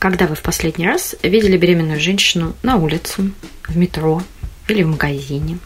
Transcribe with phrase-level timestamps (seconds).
[0.00, 3.32] Когда вы в последний раз видели беременную женщину на улице,
[3.68, 4.22] в метро
[4.66, 5.58] или в магазине?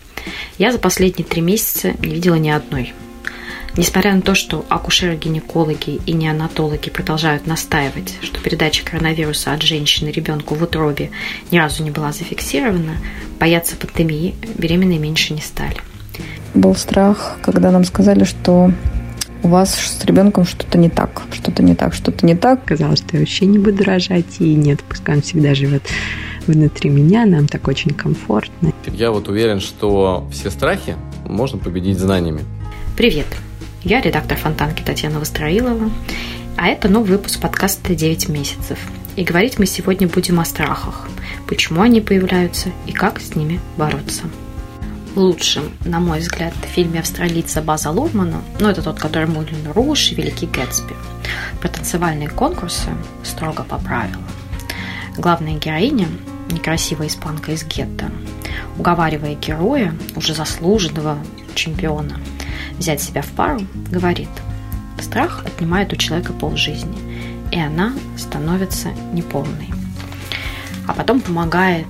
[0.58, 2.94] Я за последние три месяца не видела ни одной.
[3.76, 10.57] Несмотря на то, что акушеры-гинекологи и неонатологи продолжают настаивать, что передача коронавируса от женщины ребенку
[10.57, 11.12] в утробе
[11.53, 12.96] ни разу не была зафиксирована,
[13.39, 15.77] бояться пандемии беременные меньше не стали.
[16.55, 18.73] Был страх, когда нам сказали, что
[19.45, 22.64] у вас с ребенком что-то не так, что-то не так, что-то не так.
[22.64, 25.82] Казалось, что я вообще не буду рожать, и нет, пускай он всегда живет
[26.46, 28.72] внутри меня, нам так очень комфортно.
[28.86, 30.96] Я вот уверен, что все страхи
[31.27, 32.41] можно победить знаниями.
[32.96, 33.27] Привет,
[33.83, 35.91] я редактор Фонтанки Татьяна Востроилова,
[36.56, 38.78] а это новый выпуск подкаста «9 месяцев».
[39.16, 41.08] И говорить мы сегодня будем о страхах,
[41.47, 44.24] почему они появляются и как с ними бороться
[45.16, 50.14] лучшем, на мой взгляд, фильме австралийца База Лурмана, ну, это тот, который Мулин Руш и
[50.14, 50.95] Великий Гэтсби,
[51.60, 52.91] про танцевальные конкурсы
[53.22, 54.24] строго по правилам.
[55.16, 56.08] Главная героиня,
[56.50, 58.11] некрасивая испанка из гетто,
[58.78, 61.19] уговаривая героя, уже заслуженного
[61.55, 62.20] чемпиона,
[62.78, 64.30] взять себя в пару, говорит,
[65.00, 66.98] страх отнимает у человека полжизни,
[67.52, 69.70] и она становится неполной.
[70.86, 71.86] А потом помогает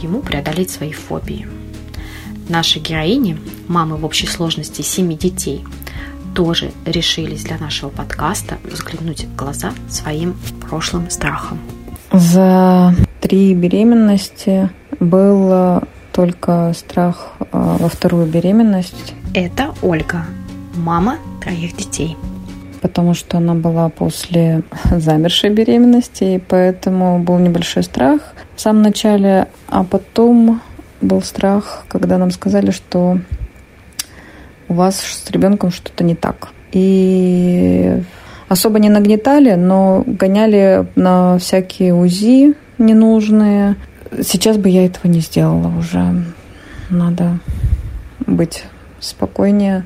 [0.00, 1.48] ему преодолеть свои фобии–
[2.48, 5.64] Наши героини, мамы в общей сложности семи детей,
[6.34, 10.36] тоже решились для нашего подкаста взглянуть в глаза своим
[10.68, 11.58] прошлым страхом.
[12.12, 15.82] За три беременности был
[16.12, 19.14] только страх а, во вторую беременность.
[19.34, 20.24] Это Ольга,
[20.74, 22.16] мама троих детей.
[22.80, 28.20] Потому что она была после замершей беременности, и поэтому был небольшой страх
[28.56, 30.60] в самом начале, а потом
[31.00, 33.18] был страх, когда нам сказали, что
[34.68, 36.48] у вас с ребенком что-то не так.
[36.72, 38.02] И
[38.48, 43.76] особо не нагнетали, но гоняли на всякие УЗИ ненужные.
[44.22, 46.24] Сейчас бы я этого не сделала уже.
[46.90, 47.38] Надо
[48.26, 48.64] быть
[49.00, 49.84] спокойнее,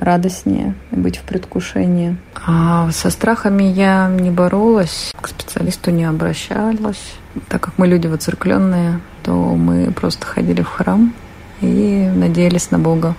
[0.00, 2.16] радостнее, быть в предвкушении.
[2.34, 7.14] А со страхами я не боролась, к специалисту не обращалась.
[7.48, 11.14] Так как мы люди воцеркленные, то мы просто ходили в храм
[11.60, 13.14] и надеялись на Бога.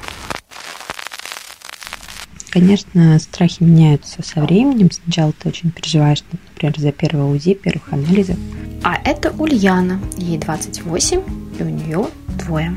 [2.50, 4.90] Конечно, страхи меняются со временем.
[4.92, 8.38] Сначала ты очень переживаешь, например, за первое УЗИ, первых анализов.
[8.84, 10.00] А это Ульяна.
[10.16, 11.22] Ей 28,
[11.60, 12.76] и у нее двое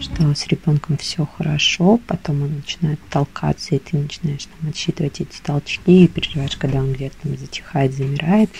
[0.00, 5.40] что с ребенком все хорошо, потом он начинает толкаться, и ты начинаешь там, отсчитывать эти
[5.42, 8.50] толчки, и переживаешь, когда он где-то там затихает, замирает.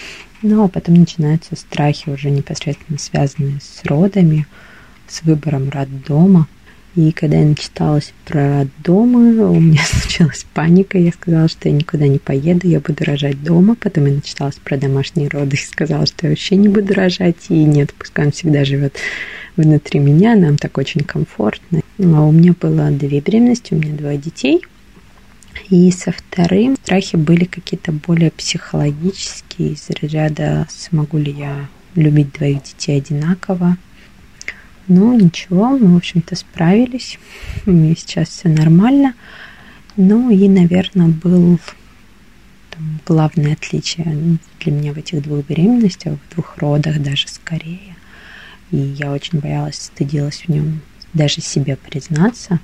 [0.42, 4.46] Но потом начинаются страхи, уже непосредственно связанные с родами,
[5.06, 6.46] с выбором роддома.
[6.94, 10.98] И когда я начиталась про роддомы, у меня случилась паника.
[10.98, 13.76] Я сказала, что я никуда не поеду, я буду рожать дома.
[13.76, 17.46] Потом я начиталась про домашние роды и сказала, что я вообще не буду рожать.
[17.50, 18.96] И нет, пускай он всегда живет
[19.58, 21.80] внутри меня, нам так очень комфортно.
[21.98, 24.62] Ну, а у меня было две беременности, у меня двое детей.
[25.68, 32.62] И со вторым страхи были какие-то более психологические, из ряда смогу ли я любить двоих
[32.62, 33.76] детей одинаково.
[34.86, 37.18] Ну, ничего, мы, в общем-то, справились.
[37.66, 39.14] У меня сейчас все нормально.
[39.96, 41.58] Ну и, наверное, был
[42.70, 47.97] там, главное отличие для меня в этих двух беременностях, в двух родах даже скорее
[48.70, 50.80] и я очень боялась, стыдилась в нем
[51.14, 52.60] даже себе признаться.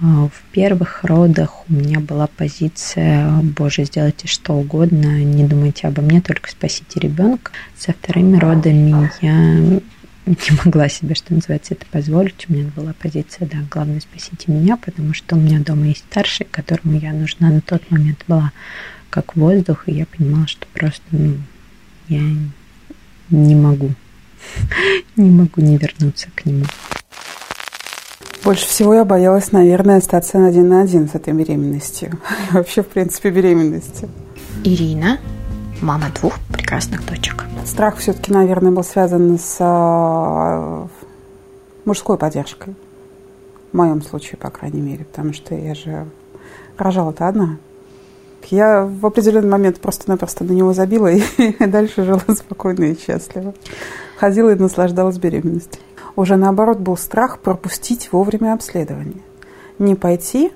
[0.00, 6.02] А, в первых родах у меня была позиция «Боже, сделайте что угодно, не думайте обо
[6.02, 7.50] мне, только спасите ребенка».
[7.76, 9.80] Со вторыми родами я
[10.26, 12.46] не могла себе, что называется, это позволить.
[12.48, 16.46] У меня была позиция, да, главное, спасите меня, потому что у меня дома есть старший,
[16.48, 18.52] которому я нужна на тот момент была
[19.10, 21.38] как воздух, и я понимала, что просто, ну,
[22.08, 22.22] я
[23.30, 23.94] не могу
[25.16, 26.64] не могу не вернуться к нему.
[28.44, 32.18] Больше всего я боялась, наверное, остаться один на один с этой беременностью.
[32.52, 34.08] Вообще, в принципе, беременности.
[34.64, 35.18] Ирина,
[35.82, 37.44] мама двух прекрасных дочек.
[37.66, 40.88] Страх все-таки, наверное, был связан с а,
[41.84, 42.74] мужской поддержкой.
[43.72, 46.06] В моем случае, по крайней мере, потому что я же
[46.78, 47.58] рожала-то одна.
[48.50, 53.52] Я в определенный момент просто-напросто на него забила и дальше жила спокойно и счастливо
[54.18, 55.80] ходила и наслаждалась беременностью.
[56.16, 59.22] Уже наоборот был страх пропустить вовремя обследование.
[59.78, 60.50] Не пойти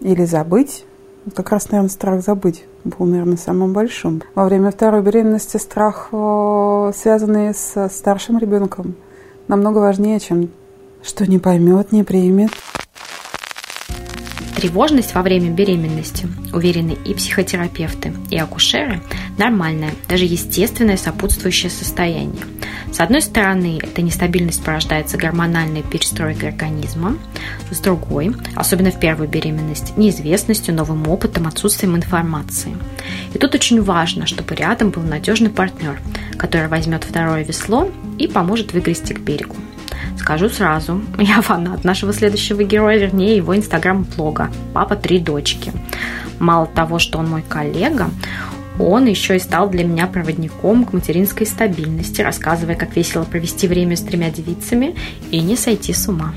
[0.00, 0.86] или забыть.
[1.34, 4.22] Как раз, наверное, страх забыть был, наверное, самым большим.
[4.34, 8.94] Во время второй беременности страх, э, связанный с старшим ребенком,
[9.48, 10.48] намного важнее, чем
[11.02, 12.50] что не поймет, не примет.
[14.54, 19.02] Тревожность во время беременности, уверены и психотерапевты, и акушеры,
[19.36, 22.44] нормальное, даже естественное сопутствующее состояние.
[22.92, 27.18] С одной стороны, эта нестабильность порождается гормональной перестройкой организма,
[27.72, 32.76] с другой, особенно в первую беременность, неизвестностью, новым опытом, отсутствием информации.
[33.32, 36.00] И тут очень важно, чтобы рядом был надежный партнер,
[36.38, 39.56] который возьмет второе весло и поможет выгрести к берегу.
[40.18, 45.72] Скажу сразу, я фанат нашего следующего героя, вернее его инстаграм-блога «Папа три дочки».
[46.38, 48.10] Мало того, что он мой коллега,
[48.78, 53.96] он еще и стал для меня проводником к материнской стабильности, рассказывая, как весело провести время
[53.96, 54.96] с тремя девицами
[55.30, 56.34] и не сойти с ума.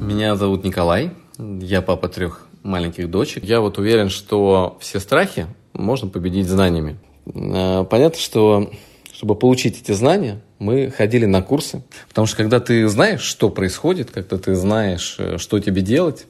[0.00, 3.44] Меня зовут Николай, я папа трех маленьких дочек.
[3.44, 6.98] Я вот уверен, что все страхи можно победить знаниями.
[7.34, 8.70] А, понятно, что
[9.18, 11.82] чтобы получить эти знания, мы ходили на курсы.
[12.08, 16.28] Потому что когда ты знаешь, что происходит, когда ты знаешь, э, что тебе делать,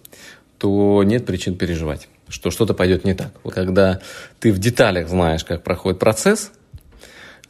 [0.57, 3.33] то нет причин переживать, что что-то пойдет не так.
[3.53, 4.01] Когда
[4.41, 6.51] ты в деталях знаешь, как проходит процесс,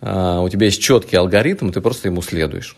[0.01, 2.77] а, у тебя есть четкий алгоритм, ты просто ему следуешь.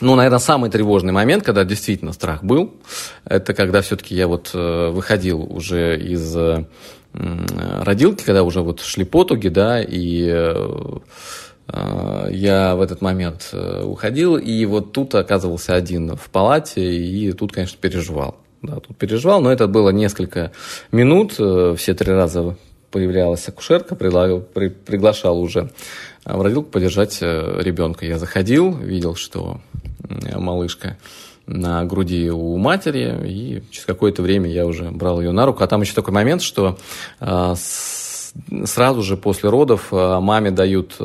[0.00, 2.76] Ну, наверное, самый тревожный момент, когда действительно страх был,
[3.24, 6.64] это когда все-таки я вот э, выходил уже из э,
[7.12, 10.30] родилки, когда уже вот шли потуги, да, и
[11.68, 17.52] я в этот момент э, уходил, и вот тут оказывался один в палате, и тут,
[17.52, 18.36] конечно, переживал.
[18.62, 20.52] Да, тут переживал, но это было несколько
[20.92, 22.56] минут, э, все три раза
[22.90, 25.70] появлялась акушерка, предлагал, при, приглашал уже
[26.24, 28.06] в родилку подержать ребенка.
[28.06, 29.60] Я заходил, видел, что
[30.34, 30.96] малышка
[31.46, 35.62] на груди у матери, и через какое-то время я уже брал ее на руку.
[35.62, 36.78] А там еще такой момент, что
[38.64, 40.98] сразу же после родов маме дают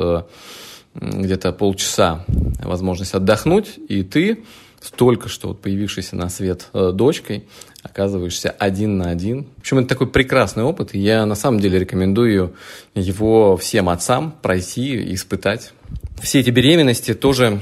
[0.94, 2.24] где-то полчаса
[2.62, 4.44] возможность отдохнуть, и ты
[4.82, 7.44] с только что вот появившейся на свет э, дочкой
[7.82, 9.46] оказываешься один на один.
[9.56, 12.54] В общем, это такой прекрасный опыт, и я на самом деле рекомендую
[12.94, 15.72] его всем отцам пройти и испытать.
[16.20, 17.60] Все эти беременности тоже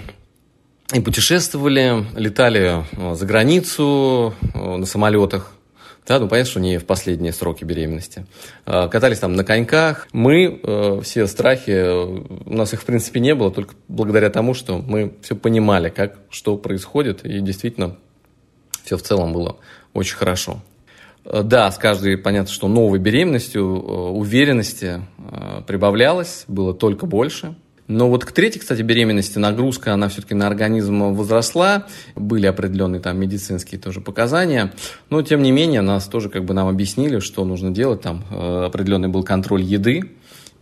[0.95, 5.53] и путешествовали, летали э, за границу э, на самолетах,
[6.11, 8.27] да, ну, понятно, что не в последние сроки беременности.
[8.67, 10.09] А, катались там на коньках.
[10.13, 12.05] Мы э, все страхи, э,
[12.47, 16.19] у нас их, в принципе, не было, только благодаря тому, что мы все понимали, как,
[16.29, 17.97] что происходит, и действительно
[18.83, 19.59] все в целом было
[19.95, 20.61] очень хорошо.
[21.25, 25.03] Э, да, с каждой, понятно, что новой беременностью уверенности
[25.69, 27.55] прибавлялось, было только больше–
[27.91, 31.87] но вот к третьей, кстати, беременности нагрузка, она все-таки на организм возросла.
[32.15, 34.73] Были определенные там медицинские тоже показания.
[35.09, 38.01] Но, тем не менее, нас тоже как бы нам объяснили, что нужно делать.
[38.03, 40.03] Там э, определенный был контроль еды.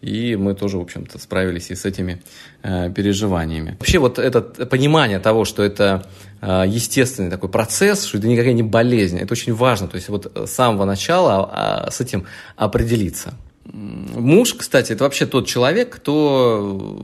[0.00, 2.22] И мы тоже, в общем-то, справились и с этими
[2.62, 3.76] э, переживаниями.
[3.78, 6.06] Вообще вот это понимание того, что это
[6.40, 9.86] э, естественный такой процесс, что это никакая не болезнь, это очень важно.
[9.86, 12.24] То есть вот с самого начала э, с этим
[12.56, 13.34] определиться.
[13.72, 16.98] Муж, кстати, это вообще тот человек, кто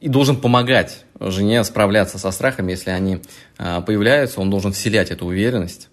[0.00, 3.22] и должен помогать жене справляться со страхами, если они
[3.58, 5.88] а, появляются, он должен вселять эту уверенность.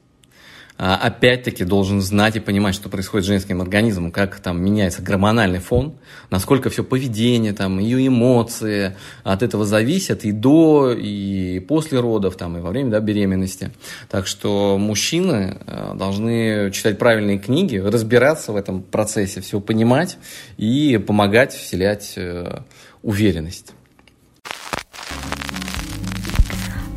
[0.85, 5.59] А, опять-таки должен знать и понимать, что происходит с женским организмом, как там меняется гормональный
[5.59, 5.93] фон,
[6.29, 8.93] насколько все поведение, там, ее эмоции
[9.23, 13.71] от этого зависят и до, и после родов, там, и во время да, беременности.
[14.09, 20.17] Так что мужчины э, должны читать правильные книги, разбираться в этом процессе, все понимать
[20.57, 22.59] и помогать вселять э,
[23.03, 23.73] уверенность.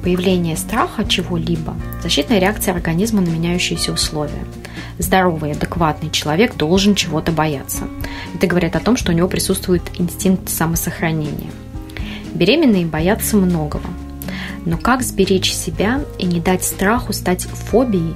[0.06, 4.44] Появление страха чего-либо– защитная реакция организма на меняющиеся условия.
[5.00, 7.88] Здоровый, адекватный человек должен чего-то бояться.
[8.32, 11.50] Это говорит о том, что у него присутствует инстинкт самосохранения.
[12.32, 13.88] Беременные боятся многого.
[14.64, 18.14] Но как сберечь себя и не дать страху стать фобией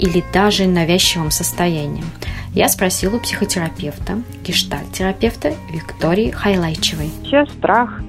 [0.00, 2.06] или даже навязчивым состоянием?
[2.52, 7.12] Я спросила у психотерапевта, гештальт-терапевта Виктории Хайлайчевой.
[7.22, 8.00] Сейчас страх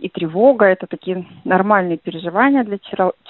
[0.00, 2.78] и тревога– это такие нормальные переживания для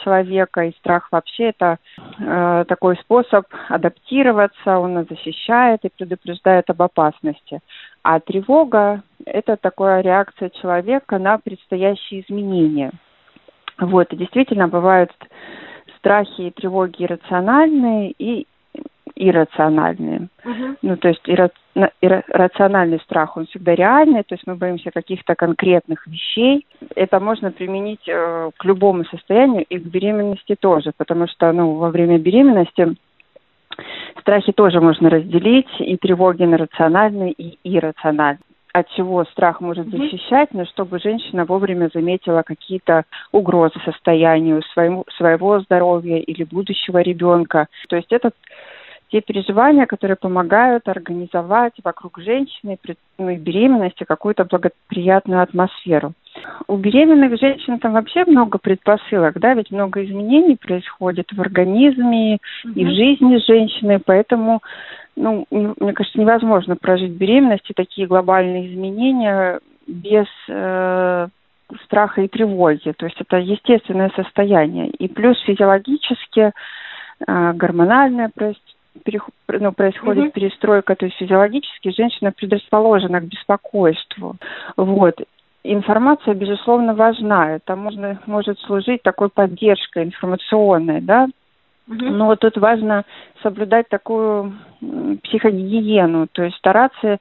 [0.05, 1.79] человека, и страх вообще– это
[2.19, 7.61] э, такой способ адаптироваться, он нас защищает и предупреждает об опасности.
[8.03, 12.93] А тревога– это такая реакция человека на предстоящие изменения.
[13.79, 15.11] Вот, и действительно бывают
[15.99, 18.47] страхи и тревоги иррациональные и
[19.17, 20.29] иррациональные.
[20.45, 20.77] Uh-huh.
[20.83, 21.51] Ну, то есть ирра...
[22.01, 26.67] иррациональный страх, он всегда реальный, то есть мы боимся каких-то конкретных вещей.
[26.95, 31.91] Это можно применить э, к любому состоянию и к беременности тоже, потому что, ну, во
[31.91, 32.95] время беременности
[34.21, 40.53] страхи тоже можно разделить, и тревоги на рациональные и иррациональные от чего страх может защищать,
[40.53, 47.67] но чтобы женщина вовремя заметила какие-то угрозы состоянию своему, своего здоровья или будущего ребенка.
[47.89, 48.35] То есть этот
[49.11, 52.79] те переживания, которые помогают организовать вокруг женщины
[53.19, 56.13] ну, и беременности какую-то благоприятную атмосферу.
[56.69, 62.73] У беременных женщин там вообще много предпосылок, да, ведь много изменений происходит в организме mm-hmm.
[62.75, 64.61] и в жизни женщины, поэтому,
[65.17, 71.29] ну, мне кажется, невозможно прожить беременность и такие глобальные изменения без э,
[71.85, 72.93] страха и тревоги.
[72.97, 74.89] То есть это естественное состояние.
[74.89, 76.53] И плюс физиологически,
[77.27, 78.31] э, гормональное
[79.49, 80.33] ну, происходит mm-hmm.
[80.33, 84.37] перестройка, то есть физиологически женщина предрасположена к беспокойству.
[84.77, 85.15] Вот.
[85.63, 87.57] Информация, безусловно, важна.
[87.57, 91.29] Это можно, может служить такой поддержкой информационной, да,
[91.87, 93.05] но вот тут важно
[93.43, 94.55] соблюдать такую
[95.25, 97.19] психогигиену, то есть стараться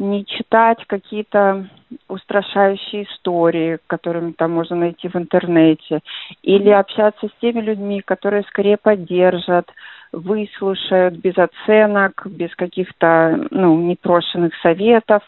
[0.00, 1.68] не читать какие-то
[2.08, 6.00] устрашающие истории, которыми там можно найти в интернете,
[6.42, 9.70] или общаться с теми людьми, которые скорее поддержат,
[10.12, 15.22] выслушают без оценок, без каких-то ну, непрошенных советов,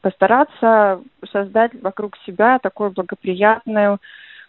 [0.00, 3.98] постараться создать вокруг себя такую благоприятную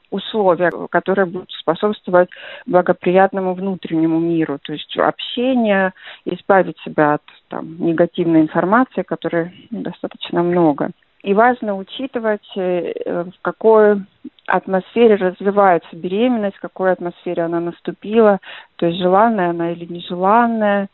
[0.10, 2.30] условия, которые будут способствовать
[2.68, 5.94] благоприятному внутреннему миру, то есть общение,
[6.26, 10.92] избавить себя от там, негативной информации, которой достаточно много.
[11.24, 14.02] И важно учитывать, э, в какой
[14.48, 18.40] атмосфере развивается беременность, в какой атмосфере она наступила,
[18.76, 20.90] то есть желанная она или нежеланная,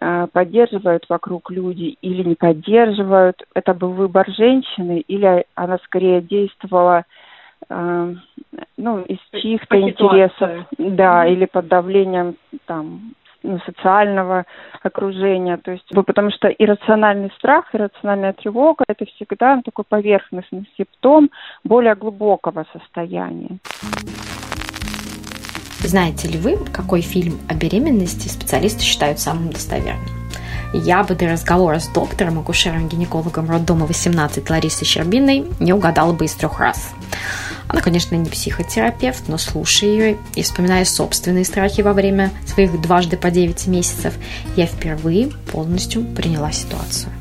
[0.00, 3.42] э, поддерживают вокруг люди или не поддерживают.
[3.54, 7.04] Это был выбор женщины или она скорее действовала
[7.68, 8.14] э,
[8.76, 13.14] ну, из чьих-то интересов, да, или под давлением там
[13.66, 14.44] социального
[14.82, 15.56] окружения.
[15.56, 21.30] То есть, потому что иррациональный страх, иррациональная тревога– это всегда такой поверхностный симптом
[21.64, 23.58] более глубокого состояния.
[25.82, 30.04] Знаете ли вы, какой фильм о беременности специалисты считают самым достоверным?
[30.72, 36.34] Я бы для разговора с доктором, акушером-гинекологом роддома 18 Ларисой Щербиной не угадала бы из
[36.34, 36.94] трех раз.
[37.72, 43.16] Она, конечно, не психотерапевт, но слушая ее и вспоминая собственные страхи во время своих дважды
[43.16, 44.14] по 9 месяцев,
[44.56, 47.12] я впервые полностью приняла ситуацию.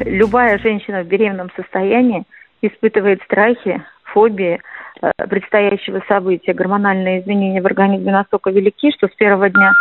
[0.00, 2.24] Любая женщина в беременном состоянии
[2.60, 4.60] испытывает страхи, фобии
[5.00, 6.52] э, предстоящего события.
[6.52, 9.72] Гормональные изменения в организме настолько велики, что с первого дня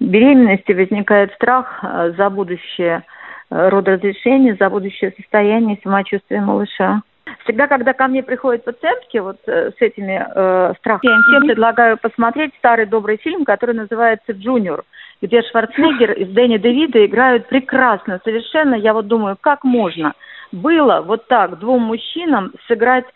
[0.00, 3.04] беременности возникает страх э, за будущее
[3.50, 7.02] э, родоразрешение, за будущее состояние и самочувствие малыша.
[7.44, 11.48] Всегда, когда ко мне приходят пациентки вот э, с этими э, страхами, я им всем
[11.48, 14.84] предлагаю посмотреть старый добрый фильм, который называется «Джуниор»,
[15.20, 18.74] где Шварценеггер и Дэнни Девида играют прекрасно, совершенно.
[18.74, 20.14] Я вот думаю, как можно
[20.52, 23.06] было вот так двум мужчинам сыграть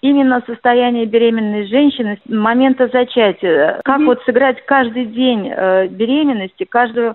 [0.00, 3.80] именно состояние беременной женщины с момента зачатия.
[3.84, 4.06] Как mm-hmm.
[4.06, 7.14] вот сыграть каждый день э, беременности, каждую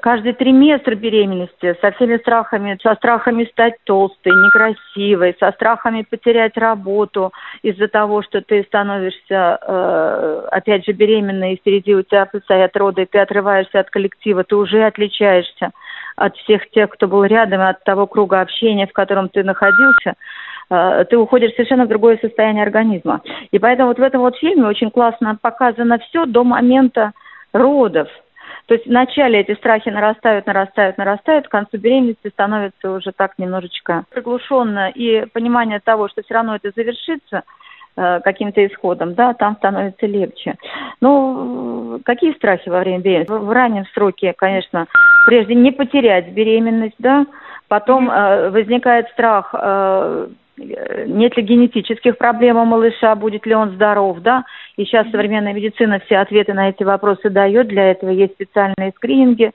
[0.00, 7.32] каждый триместр беременности со всеми страхами, со страхами стать толстой, некрасивой, со страхами потерять работу
[7.62, 13.06] из-за того, что ты становишься, э, опять же, беременной, и впереди у тебя предстоят роды,
[13.10, 15.70] ты отрываешься от коллектива, ты уже отличаешься
[16.16, 20.14] от всех тех, кто был рядом, от того круга общения, в котором ты находился,
[20.70, 23.22] э, ты уходишь совершенно в другое состояние организма.
[23.50, 27.12] И поэтому вот в этом вот фильме очень классно показано все до момента
[27.52, 28.08] родов–
[28.66, 34.04] то есть вначале эти страхи нарастают, нарастают, нарастают, к концу беременности становится уже так немножечко
[34.10, 37.42] приглушенно, и понимание того, что все равно это завершится,
[37.96, 40.56] э, каким-то исходом, да, там становится легче.
[41.00, 43.32] Ну, какие страхи во время беременности?
[43.32, 44.86] В раннем сроке, конечно,
[45.26, 47.24] прежде не потерять беременность, да,
[47.68, 54.20] потом э, возникает страх э, нет ли генетических проблем у малыша, будет ли он здоров,
[54.20, 54.44] да.
[54.76, 57.68] И сейчас современная медицина все ответы на эти вопросы дает.
[57.68, 59.52] Для этого есть специальные скрининги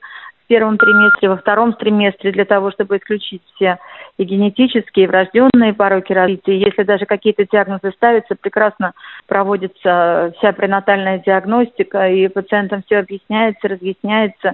[0.52, 3.78] первом триместре, во втором триместре для того, чтобы исключить все
[4.18, 6.58] и генетические, и врожденные пороки развития.
[6.58, 8.92] Если даже какие-то диагнозы ставятся, прекрасно
[9.26, 14.52] проводится вся пренатальная диагностика, и пациентам все объясняется, разъясняется,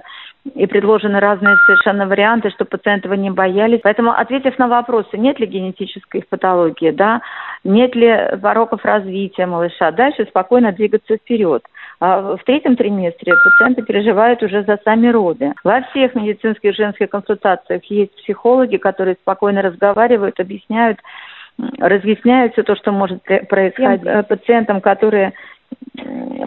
[0.55, 3.81] и предложены разные совершенно варианты, чтобы пациенты его не боялись.
[3.83, 7.21] Поэтому, ответив на вопросы, нет ли генетической патологии, да,
[7.65, 11.61] нет ли пороков развития малыша, дальше спокойно двигаться вперед.
[12.01, 15.53] А в третьем триместре пациенты переживают уже за сами роды.
[15.63, 20.99] Во всех медицинских женских консультациях есть психологи, которые спокойно разговаривают, объясняют,
[21.77, 25.33] разъясняют все то, что может происходить пациентам, которые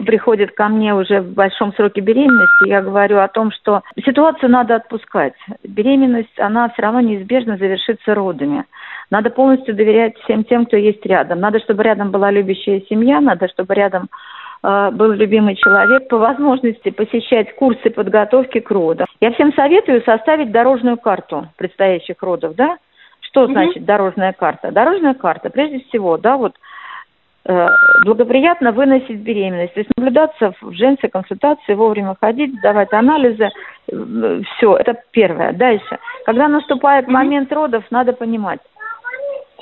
[0.05, 4.75] приходит ко мне уже в большом сроке беременности, я говорю о том, что ситуацию надо
[4.75, 5.33] отпускать.
[5.63, 8.65] Беременность, она все равно неизбежно завершится родами.
[9.11, 11.39] Надо полностью доверять всем тем, кто есть рядом.
[11.39, 14.09] Надо, чтобы рядом была любящая семья, надо, чтобы рядом
[14.63, 19.07] был любимый человек, по возможности посещать курсы подготовки к родам.
[19.19, 22.77] Я всем советую составить дорожную карту предстоящих родов, да?
[23.19, 23.51] Что mm-hmm.
[23.51, 24.71] значит дорожная карта?
[24.71, 26.53] Дорожная карта, прежде всего, да, вот
[27.45, 27.67] Э,
[28.05, 29.73] благоприятно выносить беременность.
[29.73, 33.49] То есть наблюдаться в женской консультации, вовремя ходить, сдавать анализы.
[33.91, 35.51] Э, Все, это первое.
[35.51, 35.99] Дальше.
[36.25, 38.61] Когда наступает момент родов, надо понимать,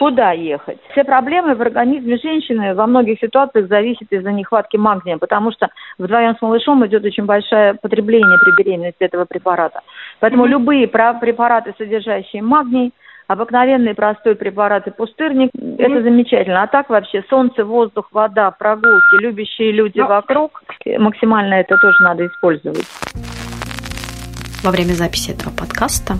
[0.01, 0.79] куда ехать.
[0.93, 5.67] Все проблемы в организме женщины во многих ситуациях зависят из-за нехватки магния, потому что
[5.99, 9.81] вдвоем с малышом идет очень большое потребление при беременности этого препарата.
[10.19, 10.49] Поэтому mm-hmm.
[10.49, 12.93] любые препараты, содержащие магний,
[13.27, 15.75] обыкновенный простой препарат и пустырник, mm-hmm.
[15.77, 16.63] это замечательно.
[16.63, 20.05] А так вообще солнце, воздух, вода, прогулки, любящие люди Но...
[20.05, 20.09] Ну.
[20.09, 20.63] вокруг,
[20.97, 22.87] максимально это тоже надо использовать.
[24.63, 26.15] Во время записи этого подкаста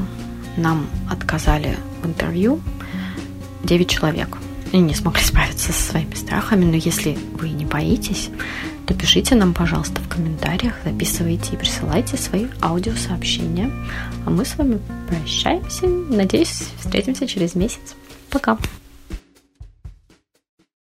[0.56, 2.60] нам отказали в интервью
[3.64, 4.38] 9 человек.
[4.72, 8.30] И не смогли справиться со своими страхами, но если вы не боитесь,
[8.88, 13.70] то пишите нам, пожалуйста, в комментариях, записывайте и присылайте свои аудиосообщения.
[14.26, 15.88] А мы с вами прощаемся.
[15.88, 17.96] Надеюсь, встретимся через месяц.
[18.30, 18.58] Пока.